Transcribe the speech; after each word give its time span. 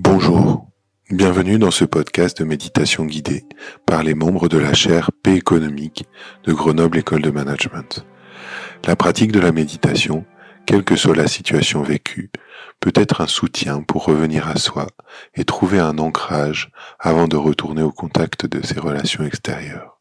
Bonjour, 0.00 0.70
bienvenue 1.10 1.58
dans 1.58 1.72
ce 1.72 1.84
podcast 1.84 2.38
de 2.38 2.44
méditation 2.44 3.04
guidée 3.04 3.44
par 3.84 4.04
les 4.04 4.14
membres 4.14 4.48
de 4.48 4.56
la 4.56 4.72
chaire 4.72 5.10
Paix 5.24 5.34
économique 5.34 6.04
de 6.44 6.52
Grenoble 6.52 6.98
École 6.98 7.20
de 7.20 7.32
Management. 7.32 8.06
La 8.86 8.94
pratique 8.94 9.32
de 9.32 9.40
la 9.40 9.50
méditation, 9.50 10.24
quelle 10.66 10.84
que 10.84 10.94
soit 10.94 11.16
la 11.16 11.26
situation 11.26 11.82
vécue, 11.82 12.30
peut 12.78 12.92
être 12.94 13.22
un 13.22 13.26
soutien 13.26 13.82
pour 13.82 14.04
revenir 14.04 14.46
à 14.46 14.54
soi 14.54 14.86
et 15.34 15.44
trouver 15.44 15.80
un 15.80 15.98
ancrage 15.98 16.70
avant 17.00 17.26
de 17.26 17.36
retourner 17.36 17.82
au 17.82 17.90
contact 17.90 18.46
de 18.46 18.64
ses 18.64 18.78
relations 18.78 19.24
extérieures. 19.24 19.98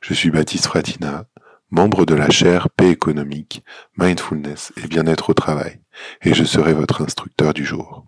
Je 0.00 0.14
suis 0.14 0.30
Baptiste 0.30 0.66
Fratina, 0.66 1.24
membre 1.72 2.06
de 2.06 2.14
la 2.14 2.30
chaire 2.30 2.70
Paix 2.70 2.90
économique, 2.90 3.64
Mindfulness 3.96 4.72
et 4.76 4.86
bien-être 4.86 5.30
au 5.30 5.34
travail, 5.34 5.80
et 6.22 6.34
je 6.34 6.44
serai 6.44 6.72
votre 6.72 7.02
instructeur 7.02 7.52
du 7.52 7.64
jour. 7.64 8.06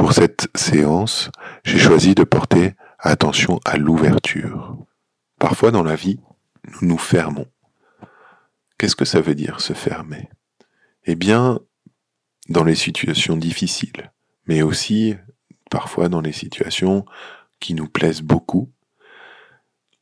Pour 0.00 0.14
cette 0.14 0.48
séance, 0.54 1.30
j'ai 1.62 1.78
choisi 1.78 2.14
de 2.14 2.24
porter 2.24 2.72
attention 2.98 3.60
à 3.66 3.76
l'ouverture. 3.76 4.78
Parfois 5.38 5.72
dans 5.72 5.82
la 5.82 5.94
vie, 5.94 6.18
nous 6.64 6.88
nous 6.88 6.96
fermons. 6.96 7.46
Qu'est-ce 8.78 8.96
que 8.96 9.04
ça 9.04 9.20
veut 9.20 9.34
dire 9.34 9.60
se 9.60 9.74
fermer? 9.74 10.30
Eh 11.04 11.16
bien, 11.16 11.60
dans 12.48 12.64
les 12.64 12.76
situations 12.76 13.36
difficiles, 13.36 14.10
mais 14.46 14.62
aussi 14.62 15.16
parfois 15.70 16.08
dans 16.08 16.22
les 16.22 16.32
situations 16.32 17.04
qui 17.60 17.74
nous 17.74 17.86
plaisent 17.86 18.22
beaucoup, 18.22 18.72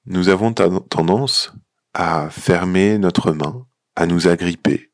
nous 0.06 0.28
avons 0.28 0.52
tendance 0.52 1.52
à 1.92 2.30
fermer 2.30 2.98
notre 2.98 3.32
main, 3.32 3.66
à 3.96 4.06
nous 4.06 4.28
agripper, 4.28 4.92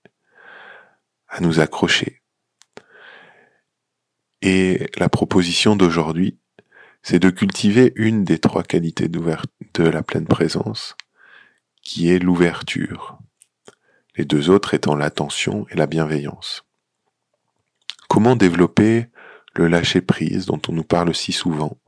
à 1.29 1.43
nous 1.43 1.61
accrocher. 1.61 2.24
Et 4.47 4.91
la 4.99 5.09
proposition 5.09 5.75
d'aujourd'hui, 5.75 6.37
c'est 7.03 7.19
de 7.19 7.31
cultiver 7.31 7.95
une 7.97 8.25
des 8.25 8.39
trois 8.39 8.63
qualités 8.63 9.09
de 9.09 9.83
la 9.83 10.03
pleine 10.03 10.27
présence, 10.27 10.97
qui 11.81 12.11
est 12.11 12.19
l'ouverture. 12.19 13.19
Les 14.17 14.27
deux 14.27 14.51
autres 14.51 14.75
étant 14.75 14.97
l'attention 14.97 15.67
et 15.71 15.77
la 15.77 15.87
bienveillance. 15.87 16.63
Comment 18.07 18.37
développer 18.37 19.07
le 19.55 19.67
lâcher-prise 19.67 20.45
dont 20.45 20.61
on 20.69 20.73
nous 20.73 20.85
parle 20.85 21.15
si 21.15 21.33
souvent? 21.33 21.79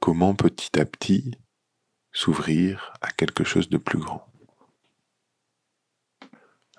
Comment 0.00 0.34
petit 0.34 0.78
à 0.78 0.84
petit 0.84 1.38
s'ouvrir 2.12 2.92
à 3.00 3.10
quelque 3.10 3.42
chose 3.42 3.70
de 3.70 3.78
plus 3.78 3.98
grand? 3.98 4.30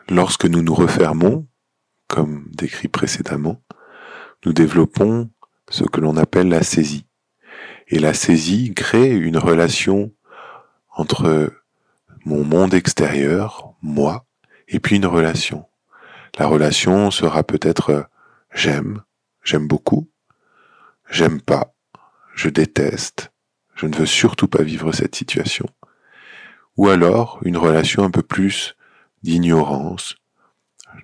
Lorsque 0.09 0.45
nous 0.45 0.61
nous 0.61 0.75
refermons, 0.75 1.47
comme 2.07 2.47
décrit 2.51 2.87
précédemment, 2.87 3.63
nous 4.45 4.53
développons 4.53 5.29
ce 5.69 5.83
que 5.83 5.99
l'on 5.99 6.17
appelle 6.17 6.49
la 6.49 6.63
saisie. 6.63 7.05
Et 7.87 7.99
la 7.99 8.13
saisie 8.13 8.73
crée 8.73 9.15
une 9.15 9.37
relation 9.37 10.11
entre 10.91 11.51
mon 12.25 12.43
monde 12.43 12.73
extérieur, 12.73 13.73
moi, 13.81 14.25
et 14.67 14.79
puis 14.79 14.97
une 14.97 15.05
relation. 15.05 15.65
La 16.37 16.47
relation 16.47 17.11
sera 17.11 17.43
peut-être 17.43 18.09
j'aime, 18.53 19.03
j'aime 19.43 19.67
beaucoup, 19.67 20.09
j'aime 21.09 21.41
pas, 21.41 21.73
je 22.35 22.49
déteste, 22.49 23.31
je 23.75 23.85
ne 23.85 23.95
veux 23.95 24.05
surtout 24.05 24.47
pas 24.47 24.63
vivre 24.63 24.91
cette 24.91 25.15
situation. 25.15 25.67
Ou 26.75 26.89
alors 26.89 27.39
une 27.43 27.57
relation 27.57 28.03
un 28.03 28.11
peu 28.11 28.21
plus 28.21 28.75
d'ignorance, 29.23 30.15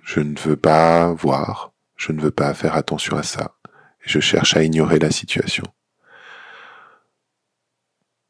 je 0.02 0.20
ne 0.20 0.38
veux 0.38 0.56
pas 0.56 1.12
voir, 1.12 1.72
je 1.96 2.12
ne 2.12 2.20
veux 2.20 2.30
pas 2.30 2.54
faire 2.54 2.74
attention 2.74 3.16
à 3.16 3.22
ça, 3.22 3.54
je 4.00 4.20
cherche 4.20 4.56
à 4.56 4.62
ignorer 4.62 4.98
la 4.98 5.10
situation. 5.10 5.64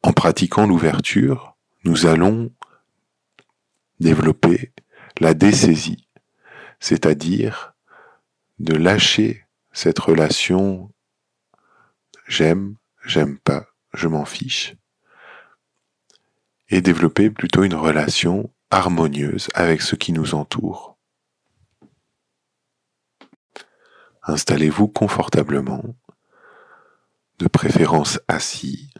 En 0.02 0.12
pratiquant 0.12 0.66
l'ouverture, 0.66 1.56
nous 1.84 2.06
allons 2.06 2.52
développer 4.00 4.72
la 5.20 5.34
désaisie, 5.34 6.08
c'est-à-dire 6.80 7.74
de 8.58 8.74
lâcher 8.74 9.44
cette 9.72 9.98
relation 9.98 10.90
j'aime, 12.26 12.76
j'aime 13.04 13.38
pas, 13.38 13.66
je 13.92 14.08
m'en 14.08 14.24
fiche, 14.24 14.74
et 16.68 16.80
développer 16.80 17.30
plutôt 17.30 17.62
une 17.62 17.74
relation 17.74 18.50
harmonieuse 18.70 19.48
avec 19.54 19.82
ce 19.82 19.96
qui 19.96 20.12
nous 20.12 20.34
entoure. 20.34 20.93
Installez-vous 24.26 24.88
confortablement, 24.88 25.82
de 27.38 27.46
préférence 27.46 28.20
assis, 28.26 28.90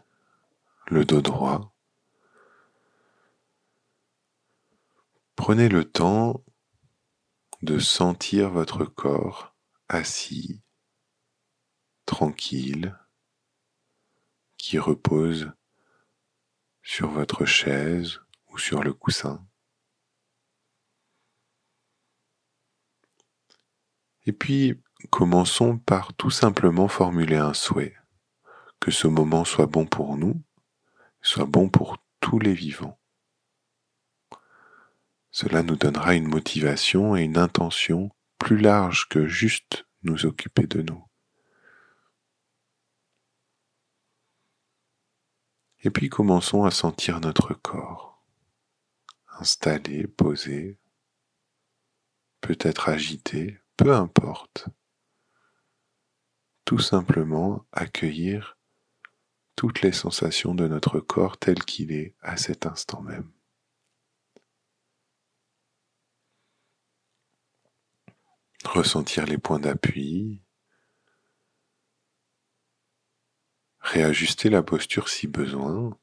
le 0.88 1.06
dos 1.06 1.22
droit. 1.22 1.74
Prenez 5.34 5.70
le 5.70 5.90
temps 5.90 6.44
de 7.62 7.78
sentir 7.78 8.50
votre 8.50 8.84
corps 8.84 9.56
assis, 9.88 10.60
tranquille, 12.04 12.94
qui 14.58 14.78
repose 14.78 15.50
sur 16.82 17.08
votre 17.08 17.46
chaise 17.46 18.20
ou 18.48 18.58
sur 18.58 18.82
le 18.82 18.92
coussin. 18.92 19.42
Et 24.26 24.32
puis, 24.32 24.82
Commençons 25.10 25.78
par 25.78 26.14
tout 26.14 26.30
simplement 26.30 26.88
formuler 26.88 27.36
un 27.36 27.54
souhait, 27.54 27.96
que 28.80 28.90
ce 28.90 29.06
moment 29.06 29.44
soit 29.44 29.66
bon 29.66 29.86
pour 29.86 30.16
nous, 30.16 30.42
soit 31.22 31.46
bon 31.46 31.68
pour 31.68 31.98
tous 32.20 32.38
les 32.38 32.54
vivants. 32.54 32.98
Cela 35.30 35.62
nous 35.62 35.76
donnera 35.76 36.14
une 36.14 36.28
motivation 36.28 37.16
et 37.16 37.22
une 37.22 37.38
intention 37.38 38.10
plus 38.38 38.58
large 38.58 39.08
que 39.08 39.26
juste 39.26 39.86
nous 40.02 40.26
occuper 40.26 40.66
de 40.66 40.82
nous. 40.82 41.04
Et 45.82 45.90
puis 45.90 46.08
commençons 46.08 46.64
à 46.64 46.70
sentir 46.70 47.20
notre 47.20 47.52
corps, 47.52 48.22
installé, 49.38 50.06
posé, 50.06 50.78
peut-être 52.40 52.88
agité, 52.88 53.58
peu 53.76 53.94
importe 53.94 54.68
tout 56.64 56.78
simplement 56.78 57.66
accueillir 57.72 58.56
toutes 59.56 59.82
les 59.82 59.92
sensations 59.92 60.54
de 60.54 60.66
notre 60.66 61.00
corps 61.00 61.38
tel 61.38 61.62
qu'il 61.64 61.92
est 61.92 62.14
à 62.20 62.36
cet 62.36 62.66
instant 62.66 63.02
même. 63.02 63.30
Ressentir 68.64 69.26
les 69.26 69.38
points 69.38 69.60
d'appui, 69.60 70.40
réajuster 73.80 74.48
la 74.48 74.62
posture 74.62 75.08
si 75.08 75.26
besoin. 75.26 75.98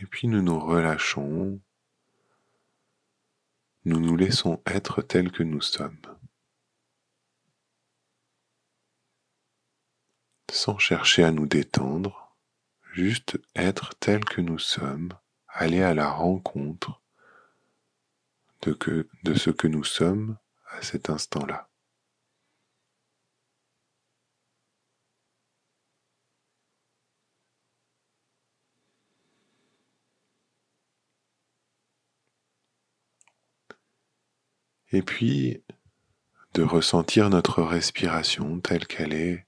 Et 0.00 0.06
puis 0.06 0.28
nous 0.28 0.42
nous 0.42 0.58
relâchons 0.60 1.60
nous 3.84 4.00
nous 4.00 4.16
laissons 4.16 4.62
être 4.66 5.00
tels 5.02 5.32
que 5.32 5.42
nous 5.42 5.62
sommes, 5.62 6.00
sans 10.50 10.78
chercher 10.78 11.24
à 11.24 11.30
nous 11.30 11.46
détendre, 11.46 12.36
juste 12.92 13.38
être 13.54 13.94
tels 14.00 14.24
que 14.24 14.40
nous 14.40 14.58
sommes, 14.58 15.12
aller 15.48 15.82
à 15.82 15.94
la 15.94 16.10
rencontre 16.10 17.00
de, 18.62 19.08
de 19.22 19.34
ce 19.34 19.50
que 19.50 19.68
nous 19.68 19.84
sommes 19.84 20.36
à 20.68 20.82
cet 20.82 21.08
instant-là. 21.08 21.69
Et 34.92 35.02
puis 35.02 35.62
de 36.54 36.62
ressentir 36.62 37.30
notre 37.30 37.62
respiration 37.62 38.60
telle 38.60 38.86
qu'elle 38.86 39.12
est, 39.12 39.46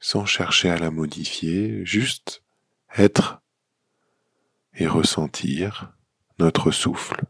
sans 0.00 0.24
chercher 0.24 0.70
à 0.70 0.78
la 0.78 0.90
modifier, 0.90 1.84
juste 1.84 2.42
être 2.96 3.40
et 4.74 4.86
ressentir 4.86 5.92
notre 6.38 6.70
souffle. 6.70 7.24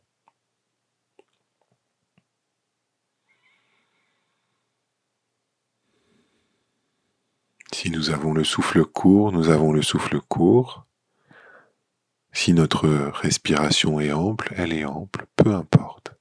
Si 7.72 7.90
nous 7.90 8.10
avons 8.10 8.32
le 8.32 8.44
souffle 8.44 8.84
court, 8.84 9.32
nous 9.32 9.50
avons 9.50 9.72
le 9.72 9.82
souffle 9.82 10.20
court. 10.20 10.86
Si 12.32 12.52
notre 12.52 12.88
respiration 12.88 14.00
est 14.00 14.12
ample, 14.12 14.52
elle 14.56 14.72
est 14.72 14.84
ample, 14.84 15.26
peu 15.36 15.54
importe. 15.54 16.18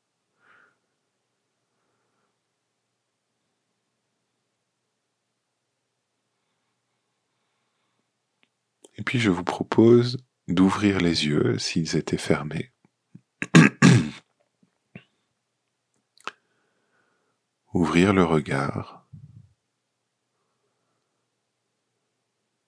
Et 8.97 8.97
puis 9.08 9.20
je 9.20 9.32
vous 9.32 9.46
propose 9.46 10.18
d'ouvrir 10.50 11.00
les 11.00 11.28
yeux 11.28 11.58
s'ils 11.60 11.96
étaient 11.96 12.18
fermés. 12.18 12.74
Ouvrir 17.74 18.12
le 18.12 18.26
regard 18.26 19.08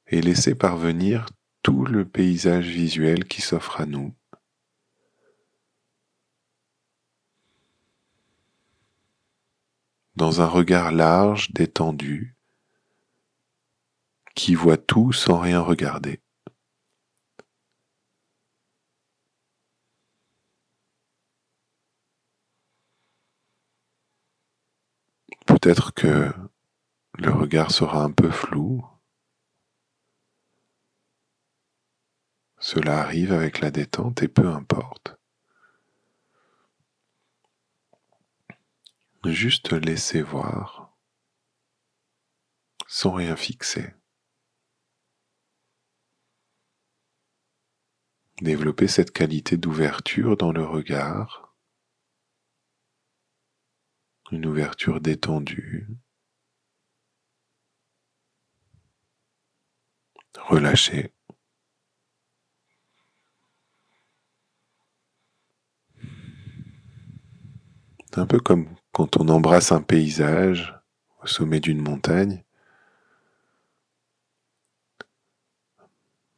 et 0.07 0.21
laisser 0.21 0.55
parvenir 0.55 1.25
tout 1.61 1.83
le 1.83 2.07
paysage 2.07 2.67
visuel 2.67 3.25
qui 3.25 3.41
s'offre 3.41 3.81
à 3.81 3.85
nous. 3.85 4.15
Dans 10.15 10.39
un 10.39 10.47
regard 10.47 10.93
large, 10.93 11.51
détendu, 11.51 12.37
qui 14.35 14.55
voit 14.55 14.77
tout 14.77 15.11
sans 15.11 15.37
rien 15.37 15.59
regarder. 15.59 16.21
Peut-être 25.49 25.95
que 25.95 26.31
le 27.17 27.31
regard 27.31 27.71
sera 27.71 28.03
un 28.03 28.11
peu 28.11 28.29
flou. 28.29 28.85
Cela 32.59 32.99
arrive 32.99 33.33
avec 33.33 33.59
la 33.59 33.71
détente 33.71 34.21
et 34.21 34.27
peu 34.27 34.47
importe. 34.47 35.17
Juste 39.25 39.73
laisser 39.73 40.21
voir 40.21 40.95
sans 42.87 43.13
rien 43.13 43.35
fixer. 43.35 43.95
Développer 48.39 48.87
cette 48.87 49.11
qualité 49.11 49.57
d'ouverture 49.57 50.37
dans 50.37 50.51
le 50.51 50.63
regard, 50.63 51.48
une 54.31 54.45
ouverture 54.45 55.01
détendue, 55.01 55.87
relâchée. 60.37 61.13
un 68.19 68.25
peu 68.25 68.39
comme 68.39 68.67
quand 68.91 69.17
on 69.17 69.29
embrasse 69.29 69.71
un 69.71 69.81
paysage 69.81 70.75
au 71.23 71.27
sommet 71.27 71.59
d'une 71.59 71.81
montagne. 71.81 72.43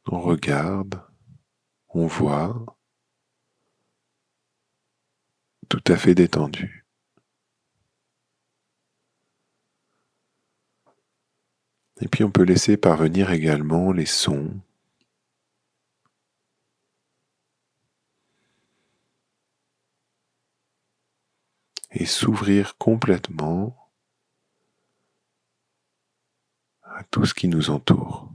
On 0.06 0.20
regarde, 0.20 1.02
on 1.88 2.06
voit, 2.06 2.64
tout 5.68 5.82
à 5.88 5.96
fait 5.96 6.14
détendu. 6.14 6.81
Et 12.02 12.08
puis 12.08 12.24
on 12.24 12.30
peut 12.32 12.42
laisser 12.42 12.76
parvenir 12.76 13.30
également 13.30 13.92
les 13.92 14.06
sons 14.06 14.60
et 21.92 22.04
s'ouvrir 22.04 22.76
complètement 22.76 23.76
à 26.82 27.04
tout 27.04 27.24
ce 27.24 27.34
qui 27.34 27.46
nous 27.46 27.70
entoure. 27.70 28.32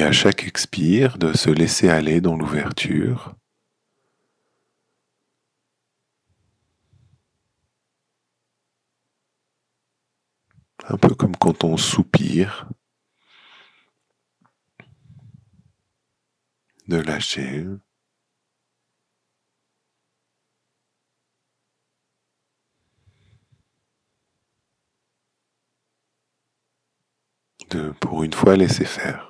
Et 0.00 0.02
à 0.02 0.12
chaque 0.12 0.44
expire, 0.44 1.18
de 1.18 1.36
se 1.36 1.50
laisser 1.50 1.90
aller 1.90 2.22
dans 2.22 2.34
l'ouverture 2.34 3.34
un 10.88 10.96
peu 10.96 11.14
comme 11.14 11.36
quand 11.36 11.64
on 11.64 11.76
soupire, 11.76 12.66
de 16.88 16.96
lâcher. 16.96 17.66
De, 27.68 27.90
pour 28.00 28.24
une 28.24 28.32
fois, 28.32 28.56
laisser 28.56 28.86
faire. 28.86 29.29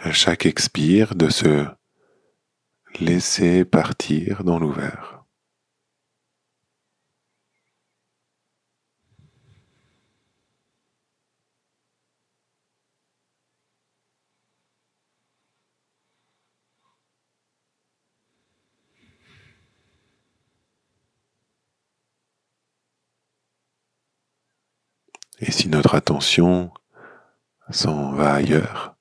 À 0.00 0.12
chaque 0.12 0.46
expire, 0.46 1.14
de 1.14 1.28
se 1.28 1.66
laisser 3.00 3.64
partir 3.64 4.44
dans 4.44 4.58
l'ouvert. 4.58 5.24
Et 25.38 25.50
si 25.50 25.68
notre 25.68 25.94
attention 25.94 26.70
s'en 27.70 28.12
va 28.12 28.34
ailleurs, 28.34 28.95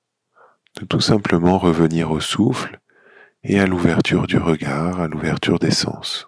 de 0.80 0.86
tout 0.86 1.02
simplement 1.02 1.58
revenir 1.58 2.12
au 2.12 2.20
souffle 2.20 2.80
et 3.44 3.60
à 3.60 3.66
l'ouverture 3.66 4.28
du 4.28 4.38
regard, 4.38 5.00
à 5.00 5.08
l'ouverture 5.08 5.60
des 5.60 5.72
sens. 5.72 6.28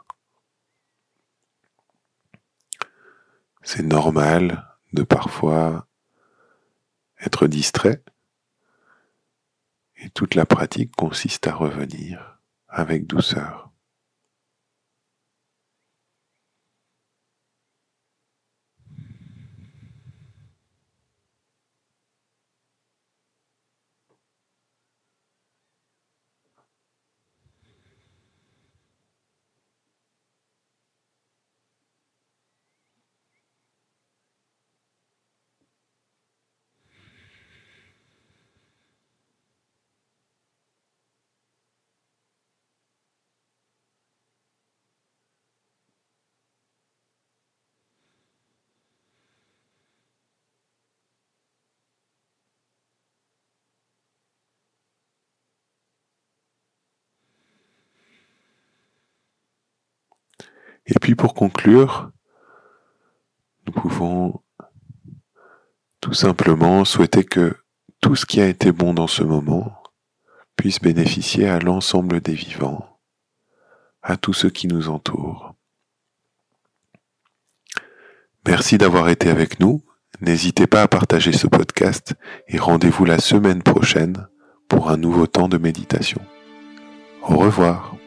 C'est 3.64 3.84
normal 3.84 4.66
de 4.94 5.04
parfois 5.04 5.88
être 7.20 7.48
distrait 7.48 8.04
et 9.98 10.10
toute 10.10 10.36
la 10.36 10.46
pratique 10.46 10.96
consiste 10.96 11.48
à 11.48 11.56
revenir 11.56 12.40
avec 12.68 13.08
douceur. 13.08 13.67
Et 60.88 61.00
puis 61.00 61.16
pour 61.16 61.34
conclure, 61.34 62.12
nous 63.66 63.74
pouvons 63.74 64.42
tout 66.02 66.14
simplement 66.14 66.86
souhaiter 66.86 67.24
que 67.24 67.56
tout 68.02 68.16
ce 68.16 68.26
qui 68.26 68.40
a 68.40 68.48
été 68.48 68.72
bon 68.72 68.94
dans 68.94 69.08
ce 69.08 69.24
moment 69.24 69.84
puisse 70.56 70.80
bénéficier 70.80 71.48
à 71.48 71.60
l'ensemble 71.60 72.22
des 72.22 72.34
vivants, 72.34 73.00
à 74.02 74.18
tous 74.18 74.34
ceux 74.34 74.50
qui 74.50 74.68
nous 74.68 74.90
entourent. 74.90 75.56
Merci 78.46 78.78
d'avoir 78.78 79.10
été 79.10 79.30
avec 79.30 79.60
nous. 79.60 79.84
N'hésitez 80.22 80.68
pas 80.68 80.82
à 80.82 80.88
partager 80.88 81.34
ce 81.34 81.48
podcast 81.48 82.16
et 82.48 82.58
rendez-vous 82.58 83.04
la 83.04 83.20
semaine 83.20 83.62
prochaine 83.62 84.28
pour 84.70 84.90
un 84.90 84.98
nouveau 84.98 85.28
temps 85.28 85.50
de 85.50 85.58
méditation. 85.58 86.22
Au 87.24 87.38
revoir. 87.38 87.98